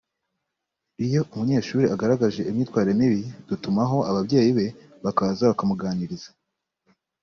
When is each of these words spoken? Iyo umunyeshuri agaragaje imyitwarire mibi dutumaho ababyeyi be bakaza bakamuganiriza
Iyo 1.05 1.21
umunyeshuri 1.33 1.85
agaragaje 1.95 2.41
imyitwarire 2.49 2.93
mibi 2.99 3.21
dutumaho 3.47 3.97
ababyeyi 4.09 4.49
be 4.57 4.67
bakaza 5.03 5.43
bakamuganiriza 5.51 6.29